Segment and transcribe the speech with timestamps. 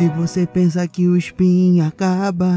[0.00, 2.50] Se você pensa que o spin acaba,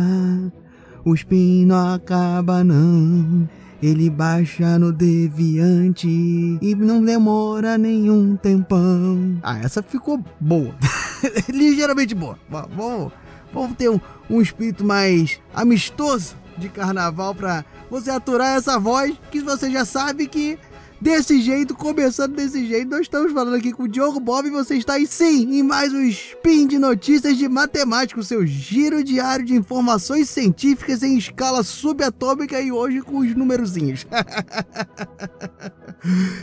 [1.03, 3.49] o spin não acaba não.
[3.81, 9.39] Ele baixa no deviante e não demora nenhum tempão.
[9.43, 10.73] Ah, essa ficou boa.
[11.51, 12.39] Ligeiramente boa.
[12.49, 13.11] Vamos,
[13.51, 13.99] vamos ter um,
[14.29, 20.27] um espírito mais amistoso de carnaval para você aturar essa voz que você já sabe
[20.27, 20.57] que
[21.03, 24.75] desse jeito, começando desse jeito, nós estamos falando aqui com o Diogo Bob e você
[24.75, 29.43] está aí sim em mais um spin de notícias de matemática, o seu giro diário
[29.43, 34.07] de informações científicas em escala subatômica e hoje com os numerozinhos.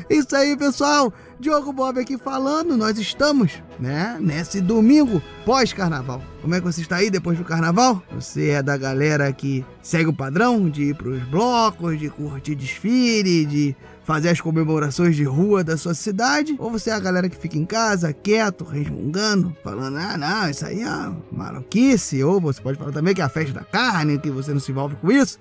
[0.08, 1.12] Isso aí, pessoal.
[1.38, 2.76] Diogo Bob aqui falando.
[2.76, 6.22] Nós estamos, né, nesse domingo pós-carnaval.
[6.42, 8.02] Como é que você está aí depois do carnaval?
[8.12, 13.46] Você é da galera que segue o padrão de ir pros blocos, de curtir desfile,
[13.46, 13.76] de
[14.10, 16.56] fazer as comemorações de rua da sua cidade?
[16.58, 20.66] Ou você é a galera que fica em casa, quieto, resmungando, falando, ah, não, isso
[20.66, 22.20] aí é maluquice?
[22.24, 24.72] Ou você pode falar também que é a festa da carne, que você não se
[24.72, 25.38] envolve com isso?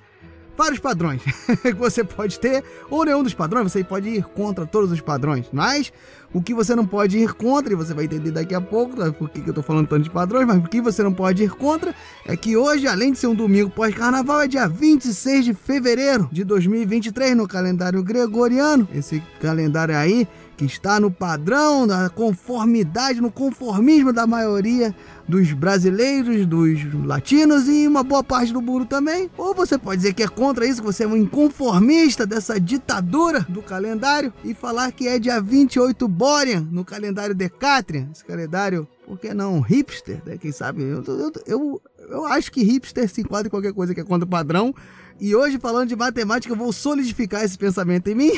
[0.60, 1.22] Vários padrões
[1.64, 5.46] que você pode ter, ou nenhum dos padrões, você pode ir contra todos os padrões.
[5.54, 5.94] Mas
[6.34, 9.10] o que você não pode ir contra, e você vai entender daqui a pouco né,
[9.10, 11.52] por que eu tô falando tanto de padrões, mas o que você não pode ir
[11.52, 16.28] contra é que hoje, além de ser um domingo pós-carnaval, é dia 26 de fevereiro
[16.30, 18.86] de 2023 no calendário gregoriano.
[18.94, 20.28] Esse calendário aí
[20.60, 24.94] que está no padrão da conformidade, no conformismo da maioria
[25.26, 29.32] dos brasileiros, dos latinos e uma boa parte do mundo também.
[29.38, 33.46] Ou você pode dizer que é contra isso, que você é um inconformista dessa ditadura
[33.48, 39.18] do calendário e falar que é dia 28 Borean no calendário Decatrian, esse calendário, por
[39.18, 40.38] que não hipster, né?
[40.38, 40.82] Quem sabe?
[40.84, 44.26] Eu, eu, eu, eu acho que hipster se enquadra em qualquer coisa que é contra
[44.26, 44.76] o padrão
[45.20, 48.32] e hoje, falando de matemática, eu vou solidificar esse pensamento em mim.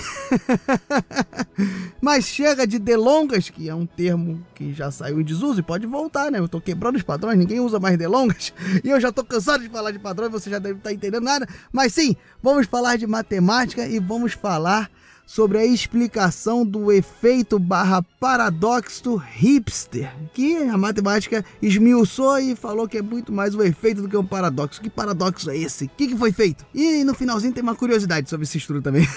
[2.02, 5.86] Mas chega de delongas, que é um termo que já saiu em desuso e pode
[5.86, 6.40] voltar, né?
[6.40, 8.54] Eu tô quebrando os padrões, ninguém usa mais delongas.
[8.84, 11.48] E eu já tô cansado de falar de padrões, você já deve estar entendendo nada.
[11.72, 14.90] Mas sim, vamos falar de matemática e vamos falar
[15.26, 22.98] sobre a explicação do efeito barra paradoxo hipster, que a matemática esmiuçou e falou que
[22.98, 24.82] é muito mais um efeito do que um paradoxo.
[24.82, 25.86] Que paradoxo é esse?
[25.86, 26.66] O que, que foi feito?
[26.74, 29.08] E no finalzinho tem uma curiosidade sobre esse estudo também.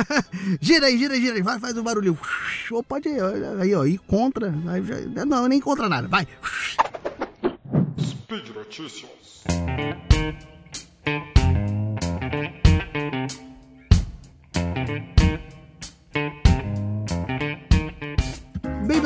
[0.60, 2.18] gira aí, gira, gira aí, vai, faz um barulho.
[2.70, 3.20] Ou pode ir,
[3.60, 4.50] aí, ó, ir contra.
[5.26, 6.26] Não, nem contra nada, vai.
[7.98, 9.08] Speed Notícias.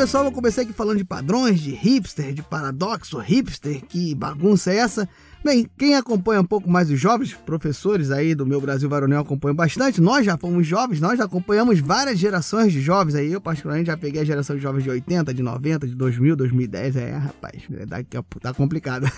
[0.02, 4.78] Pessoal, eu comecei aqui falando de padrões, de hipster, de paradoxo hipster, que bagunça é
[4.78, 5.08] essa?
[5.44, 9.54] Bem, quem acompanha um pouco mais os jovens, professores aí do meu Brasil Varonel acompanham
[9.54, 10.00] bastante.
[10.00, 13.32] Nós já fomos jovens, nós já acompanhamos várias gerações de jovens aí.
[13.32, 16.96] Eu, particularmente, já peguei a geração de jovens de 80, de 90, de 2000, 2010.
[16.96, 18.04] É, rapaz, é,
[18.40, 19.10] tá complicado.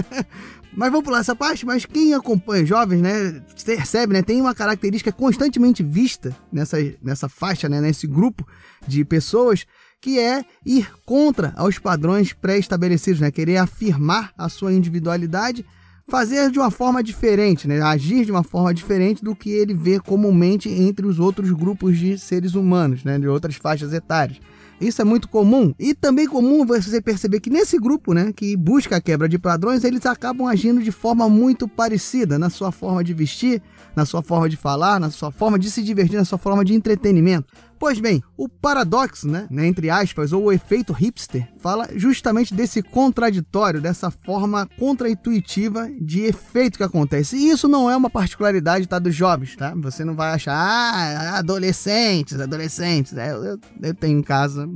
[0.76, 1.64] mas vamos pular essa parte.
[1.64, 7.68] Mas quem acompanha jovens, né, percebe, né, tem uma característica constantemente vista nessa, nessa faixa,
[7.68, 8.46] né, nesse grupo
[8.86, 9.66] de pessoas
[10.00, 13.30] que é ir contra aos padrões pré-estabelecidos, né?
[13.30, 15.64] Querer afirmar a sua individualidade,
[16.08, 17.80] fazer de uma forma diferente, né?
[17.82, 22.18] Agir de uma forma diferente do que ele vê comumente entre os outros grupos de
[22.18, 23.18] seres humanos, né?
[23.18, 24.38] De outras faixas etárias.
[24.80, 28.96] Isso é muito comum e também comum você perceber que nesse grupo, né, que busca
[28.96, 33.12] a quebra de padrões, eles acabam agindo de forma muito parecida na sua forma de
[33.12, 33.60] vestir,
[33.96, 36.74] na sua forma de falar, na sua forma de se divertir, na sua forma de
[36.74, 37.52] entretenimento.
[37.78, 42.82] Pois bem, o paradoxo, né, né, entre aspas, ou o efeito hipster, fala justamente desse
[42.82, 47.36] contraditório, dessa forma contraintuitiva de efeito que acontece.
[47.36, 49.72] E isso não é uma particularidade tá, dos jovens, tá?
[49.76, 53.16] Você não vai achar, ah, adolescentes, adolescentes.
[53.16, 54.68] É, eu, eu tenho em casa.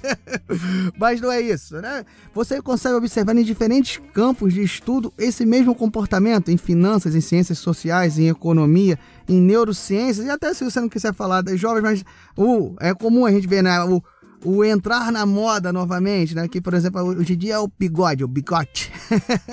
[0.96, 2.04] Mas não é isso, né?
[2.32, 7.58] Você consegue observar em diferentes campos de estudo esse mesmo comportamento, em finanças, em ciências
[7.58, 8.98] sociais, em economia,
[9.30, 12.04] em neurociências, e até se você não quiser falar das jovens, mas
[12.36, 13.82] uh, é comum a gente ver, né?
[13.84, 14.02] O,
[14.44, 16.48] o entrar na moda novamente, né?
[16.48, 18.92] Que, por exemplo, hoje em dia é o bigode, o bigote.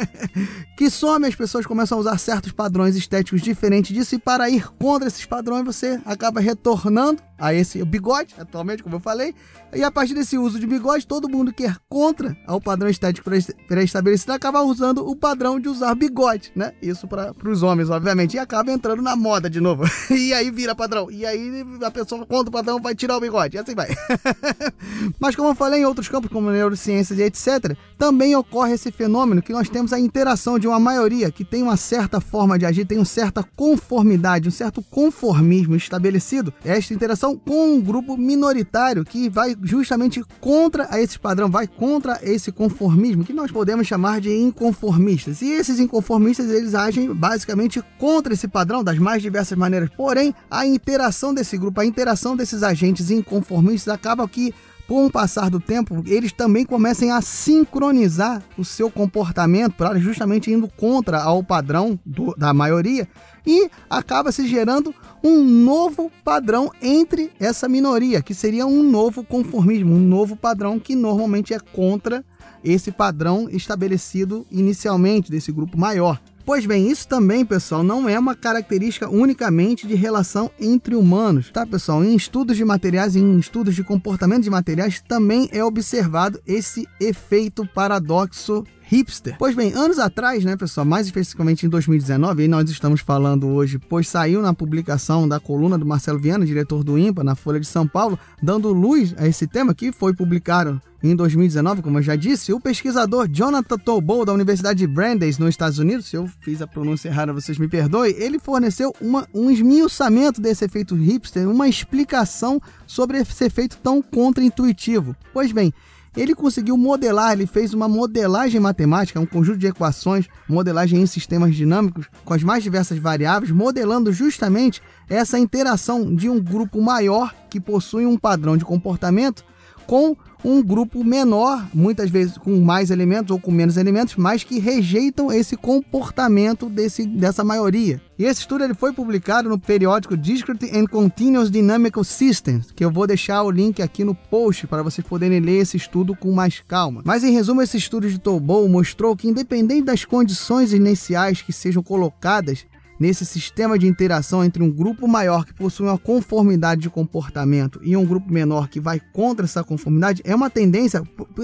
[0.77, 4.67] que some, as pessoas começam a usar certos padrões estéticos diferentes disso, e para ir
[4.73, 9.33] contra esses padrões, você acaba retornando a esse bigode, atualmente, como eu falei.
[9.73, 13.29] E a partir desse uso de bigode, todo mundo que é contra ao padrão estético
[13.67, 16.73] pré-estabelecido acaba usando o padrão de usar bigode, né?
[16.81, 18.35] Isso para os homens, obviamente.
[18.35, 19.83] E acaba entrando na moda de novo.
[20.09, 21.11] e aí vira padrão.
[21.11, 23.57] E aí a pessoa contra o padrão vai tirar o bigode.
[23.57, 23.89] E assim vai.
[25.19, 29.41] Mas como eu falei em outros campos, como neurociências e etc., também ocorre esse fenômeno
[29.41, 32.85] que nós temos a interação de uma maioria que tem uma certa forma de agir,
[32.85, 36.53] tem uma certa conformidade, um certo conformismo estabelecido.
[36.63, 42.51] Esta interação com um grupo minoritário que vai justamente contra esse padrão, vai contra esse
[42.51, 45.41] conformismo, que nós podemos chamar de inconformistas.
[45.41, 49.89] E esses inconformistas, eles agem basicamente contra esse padrão das mais diversas maneiras.
[49.95, 54.53] Porém, a interação desse grupo, a interação desses agentes inconformistas acaba que
[54.87, 60.67] com o passar do tempo, eles também começam a sincronizar o seu comportamento, justamente indo
[60.67, 63.07] contra ao padrão do, da maioria,
[63.45, 64.93] e acaba se gerando
[65.23, 70.95] um novo padrão entre essa minoria, que seria um novo conformismo, um novo padrão que
[70.95, 72.23] normalmente é contra
[72.63, 76.19] esse padrão estabelecido inicialmente desse grupo maior.
[76.47, 81.67] Pois bem, isso também, pessoal, não é uma característica unicamente de relação entre humanos, tá,
[81.67, 82.01] pessoal?
[82.01, 87.67] Em estudos de materiais, em estudos de comportamento de materiais, também é observado esse efeito
[87.75, 89.35] paradoxo hipster.
[89.37, 93.77] Pois bem, anos atrás, né, pessoal, mais especificamente em 2019, e nós estamos falando hoje,
[93.77, 97.67] pois saiu na publicação da coluna do Marcelo Viana, diretor do IMPA, na Folha de
[97.67, 102.15] São Paulo, dando luz a esse tema que foi publicado em 2019, como eu já
[102.15, 106.61] disse, o pesquisador Jonathan Tolbow, da Universidade de Brandeis, nos Estados Unidos, se eu fiz
[106.61, 111.67] a pronúncia errada, vocês me perdoem, ele forneceu uma, um esmiuçamento desse efeito hipster, uma
[111.67, 115.15] explicação sobre esse efeito tão contraintuitivo.
[115.31, 115.71] Pois bem,
[116.17, 121.55] ele conseguiu modelar, ele fez uma modelagem matemática, um conjunto de equações, modelagem em sistemas
[121.55, 127.59] dinâmicos com as mais diversas variáveis, modelando justamente essa interação de um grupo maior que
[127.59, 129.45] possui um padrão de comportamento
[129.87, 134.59] com um grupo menor, muitas vezes com mais elementos ou com menos elementos, mas que
[134.59, 137.99] rejeitam esse comportamento desse, dessa maioria.
[138.19, 142.91] E esse estudo ele foi publicado no periódico Discrete and Continuous Dynamical Systems, que eu
[142.91, 146.61] vou deixar o link aqui no post para vocês poderem ler esse estudo com mais
[146.67, 147.01] calma.
[147.03, 151.83] Mas em resumo, esse estudo de Tolbow mostrou que independente das condições iniciais que sejam
[151.83, 152.65] colocadas
[152.99, 157.95] nesse sistema de interação entre um grupo maior que possui uma conformidade de comportamento e
[157.95, 161.03] um grupo menor que vai contra essa conformidade é uma tendência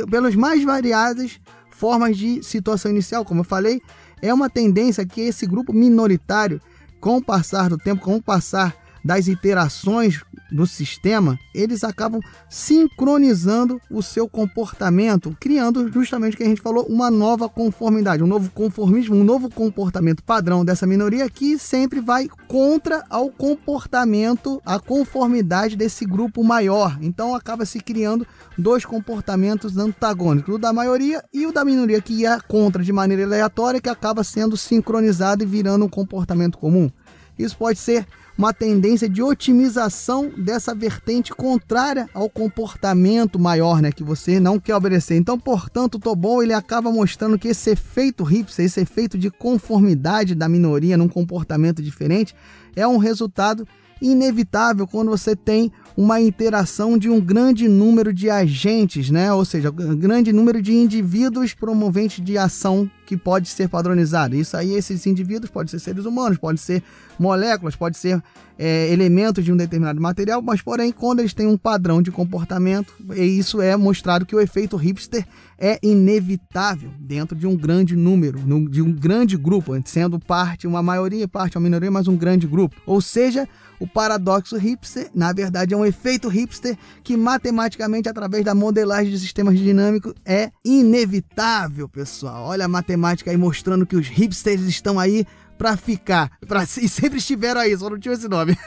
[0.10, 1.40] pelas mais variadas
[1.72, 3.82] formas de situação inicial, como eu falei,
[4.22, 6.62] é uma tendência que esse grupo minoritário,
[7.02, 8.74] com o passar do tempo, com o passar
[9.04, 10.22] das interações
[10.52, 16.86] do sistema, eles acabam sincronizando o seu comportamento, criando justamente o que a gente falou,
[16.86, 22.28] uma nova conformidade, um novo conformismo, um novo comportamento padrão dessa minoria que sempre vai
[22.48, 26.98] contra ao comportamento, a conformidade desse grupo maior.
[27.02, 28.28] Então acaba se criando
[28.58, 33.24] dois comportamentos antagônicos, o da maioria e o da minoria que ia contra de maneira
[33.24, 36.92] aleatória, que acaba sendo sincronizado e virando um comportamento comum.
[37.38, 38.06] Isso pode ser
[38.38, 44.76] uma tendência de otimização dessa vertente contrária ao comportamento maior, né, que você não quer
[44.76, 45.16] obedecer.
[45.16, 50.36] Então, portanto, o Tobon ele acaba mostrando que esse efeito hipster, esse efeito de conformidade
[50.36, 52.36] da minoria num comportamento diferente,
[52.76, 53.68] é um resultado
[54.02, 59.32] inevitável quando você tem uma interação de um grande número de agentes, né?
[59.32, 64.36] Ou seja, um grande número de indivíduos promoventes de ação que pode ser padronizado.
[64.36, 66.84] Isso aí, esses indivíduos podem ser seres humanos, podem ser
[67.20, 68.22] moléculas, pode ser
[68.58, 72.94] é, elementos de um determinado material, mas porém, quando eles têm um padrão de comportamento,
[73.16, 75.26] isso é mostrado que o efeito hipster
[75.58, 78.40] é inevitável dentro de um grande número,
[78.70, 82.76] de um grande grupo, sendo parte uma maioria, parte uma minoria, mas um grande grupo.
[82.86, 83.48] Ou seja,
[83.80, 89.20] o paradoxo hipster, na verdade, é um efeito hipster que matematicamente, através da modelagem de
[89.20, 92.46] sistemas dinâmicos, é inevitável, pessoal.
[92.46, 92.93] Olha a matemática
[93.28, 95.26] aí mostrando que os hipsters estão aí
[95.58, 96.32] para ficar.
[96.48, 98.58] Pra, e sempre estiveram aí, só não tinha esse nome.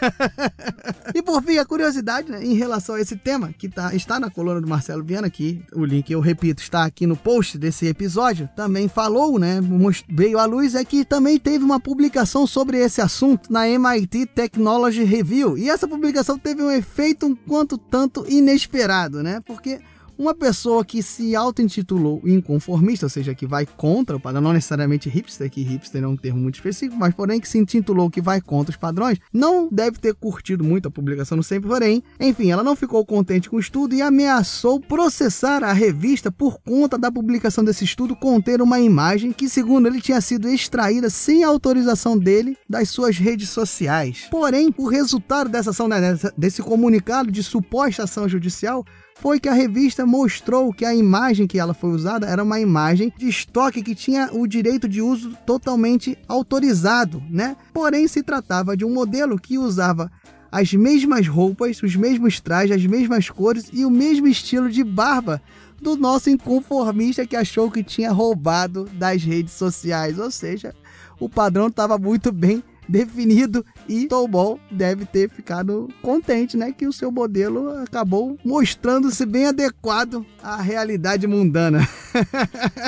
[1.15, 4.31] e por fim, a curiosidade né, em relação a esse tema, que tá, está na
[4.31, 8.49] coluna do Marcelo Viana, que o link, eu repito, está aqui no post desse episódio,
[8.57, 9.61] também falou, né?
[10.09, 15.05] Veio à luz, é que também teve uma publicação sobre esse assunto na MIT Technology
[15.05, 15.59] Review.
[15.59, 19.41] E essa publicação teve um efeito um quanto tanto inesperado, né?
[19.45, 19.81] Porque
[20.19, 25.09] uma pessoa que se auto-intitulou inconformista, ou seja, que vai contra o padrão, não necessariamente
[25.09, 28.41] hipster, que hipster é um termo muito específico, mas porém que se intitulou que vai
[28.41, 32.63] contra os padrões, não deve ter curtido muito a publicação no sempre, porém, enfim, ela
[32.63, 37.65] não ficou contente com o estudo e ameaçou processar a revista por conta da publicação
[37.65, 42.89] desse estudo conter uma imagem que, segundo ele, tinha sido extraída sem autorização dele das
[42.89, 44.27] suas redes sociais.
[44.31, 48.85] Porém, o resultado dessa ação, né, desse comunicado de suposta ação judicial,
[49.19, 53.13] foi que a revista mostrou que a imagem que ela foi usada era uma imagem
[53.17, 57.57] de estoque que tinha o direito de uso totalmente autorizado, né?
[57.73, 60.11] Porém, se tratava de um modelo que usava
[60.53, 65.41] as mesmas roupas, os mesmos trajes, as mesmas cores e o mesmo estilo de barba
[65.81, 70.19] do nosso inconformista que achou que tinha roubado das redes sociais.
[70.19, 70.75] Ou seja,
[71.19, 76.93] o padrão estava muito bem definido e Tobol deve ter ficado contente, né, que o
[76.93, 81.87] seu modelo acabou mostrando-se bem adequado à realidade mundana.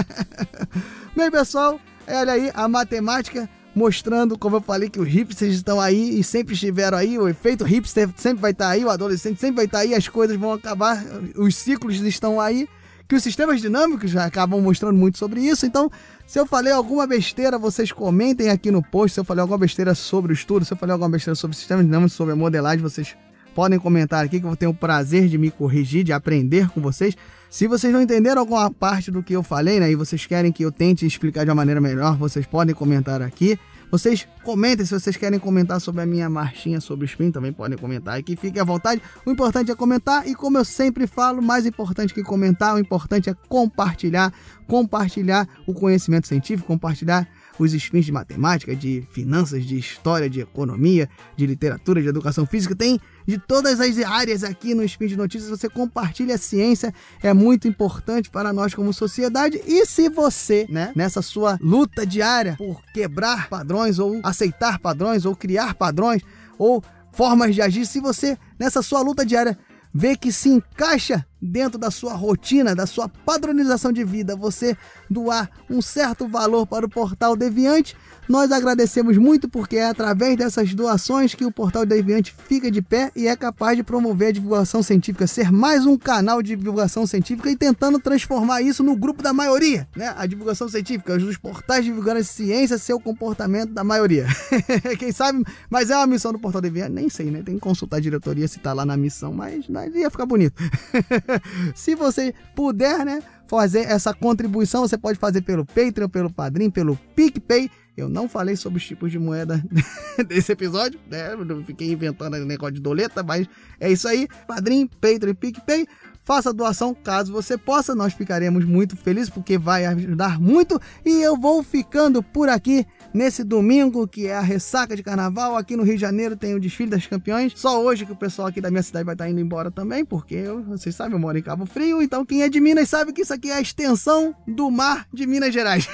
[1.16, 6.18] bem, pessoal, olha aí a matemática mostrando, como eu falei, que os hipsters estão aí
[6.18, 9.64] e sempre estiveram aí, o efeito hipster sempre vai estar aí, o adolescente sempre vai
[9.66, 11.04] estar aí, as coisas vão acabar,
[11.36, 12.68] os ciclos estão aí
[13.08, 15.64] que os sistemas dinâmicos acabam mostrando muito sobre isso.
[15.64, 15.90] Então,
[16.26, 19.14] se eu falei alguma besteira, vocês comentem aqui no post.
[19.14, 21.86] Se eu falei alguma besteira sobre o estudo, se eu falei alguma besteira sobre sistemas
[21.86, 23.16] dinâmicos, sobre a modelagem, vocês
[23.54, 27.16] podem comentar aqui que eu ter o prazer de me corrigir, de aprender com vocês.
[27.48, 30.62] Se vocês não entenderam alguma parte do que eu falei, né, e vocês querem que
[30.62, 33.58] eu tente explicar de uma maneira melhor, vocês podem comentar aqui.
[33.90, 37.78] Vocês comentem se vocês querem comentar sobre a minha marchinha sobre o spin, também podem
[37.78, 39.00] comentar aqui, fiquem à vontade.
[39.24, 43.30] O importante é comentar e como eu sempre falo, mais importante que comentar, o importante
[43.30, 44.32] é compartilhar,
[44.66, 47.26] compartilhar o conhecimento científico, compartilhar
[47.58, 52.74] os spins de matemática, de finanças, de história, de economia, de literatura, de educação física,
[52.74, 55.50] tem de todas as áreas aqui no Spin de Notícias.
[55.50, 59.60] Você compartilha a ciência, é muito importante para nós como sociedade.
[59.66, 65.34] E se você, né, nessa sua luta diária por quebrar padrões, ou aceitar padrões, ou
[65.36, 66.22] criar padrões,
[66.58, 69.58] ou formas de agir, se você, nessa sua luta diária,
[69.92, 74.76] vê que se encaixa dentro da sua rotina, da sua padronização de vida, você
[75.08, 77.96] doar um certo valor para o Portal Deviante,
[78.28, 83.10] nós agradecemos muito porque é através dessas doações que o Portal Deviante fica de pé
[83.16, 87.50] e é capaz de promover a divulgação científica, ser mais um canal de divulgação científica
[87.50, 90.12] e tentando transformar isso no grupo da maioria, né?
[90.14, 94.26] A divulgação científica, os portais divulgando a ciência, seu comportamento da maioria.
[94.98, 97.42] Quem sabe, mas é uma missão do Portal Deviante, nem sei, né?
[97.42, 100.62] Tem que consultar a diretoria se tá lá na missão, mas ia ficar bonito.
[101.74, 106.96] se você puder, né, fazer essa contribuição, você pode fazer pelo Patreon, pelo Padrim, pelo
[107.14, 107.70] PicPay.
[107.96, 109.60] Eu não falei sobre os tipos de moeda
[110.28, 111.32] desse episódio, né?
[111.32, 113.48] Eu fiquei inventando negócio de doleta, mas
[113.80, 114.28] é isso aí.
[114.46, 115.84] Padrim, Patreon, PicPay.
[116.28, 120.78] Faça a doação caso você possa, nós ficaremos muito felizes porque vai ajudar muito.
[121.02, 125.56] E eu vou ficando por aqui nesse domingo, que é a ressaca de carnaval.
[125.56, 127.54] Aqui no Rio de Janeiro tem o desfile das campeões.
[127.56, 130.34] Só hoje que o pessoal aqui da minha cidade vai estar indo embora também, porque
[130.34, 132.02] eu, vocês sabem, eu moro em Cabo Frio.
[132.02, 135.26] Então quem é de Minas sabe que isso aqui é a extensão do mar de
[135.26, 135.88] Minas Gerais.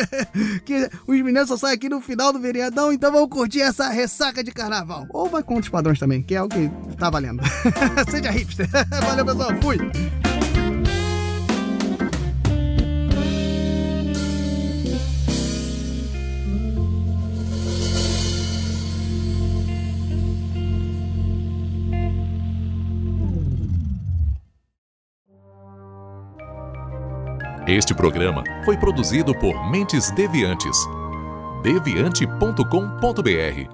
[0.64, 4.42] que os mineiros só saem aqui no final do vereadão, então vamos curtir essa ressaca
[4.42, 5.06] de carnaval.
[5.10, 7.42] Ou vai com os padrões também, que é o que tá valendo.
[8.10, 8.66] Seja hipster.
[9.04, 9.50] Valeu, pessoal.
[9.60, 9.73] Fui.
[27.66, 30.76] Este programa foi produzido por Mentes Deviantes.
[31.62, 33.73] deviante.com.br